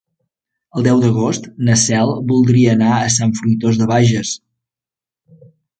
El 0.79 0.87
deu 0.87 1.01
d'agost 1.03 1.45
na 1.67 1.75
Cel 1.83 2.15
voldria 2.33 2.73
anar 2.73 2.91
a 2.97 3.13
Sant 3.19 3.39
Fruitós 3.41 3.83
de 3.83 3.93
Bages. 3.95 4.37